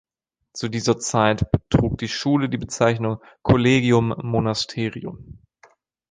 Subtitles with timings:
[0.53, 5.43] Zu dieser Zeit trug die Schule die Bezeichnung Collegium Monasterium.